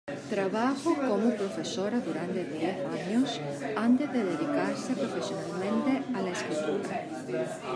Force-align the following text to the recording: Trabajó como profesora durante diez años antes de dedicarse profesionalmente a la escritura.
Trabajó 0.31 0.95
como 0.95 1.31
profesora 1.35 1.99
durante 1.99 2.43
diez 2.45 2.75
años 2.87 3.39
antes 3.77 4.11
de 4.11 4.23
dedicarse 4.23 4.93
profesionalmente 4.95 6.03
a 6.17 6.21
la 6.23 6.31
escritura. 6.31 7.07